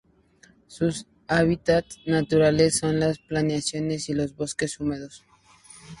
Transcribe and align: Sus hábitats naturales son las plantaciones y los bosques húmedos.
Sus 0.65 1.05
hábitats 1.27 1.99
naturales 2.07 2.79
son 2.79 2.99
las 2.99 3.19
plantaciones 3.19 4.09
y 4.09 4.15
los 4.15 4.35
bosques 4.35 4.79
húmedos. 4.79 5.23